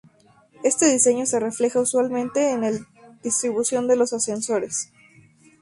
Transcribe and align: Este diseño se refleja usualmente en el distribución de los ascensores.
Este 0.63 0.87
diseño 0.91 1.27
se 1.27 1.39
refleja 1.39 1.79
usualmente 1.79 2.53
en 2.53 2.63
el 2.63 2.79
distribución 3.21 3.87
de 3.87 3.97
los 3.97 4.13
ascensores. 4.13 4.91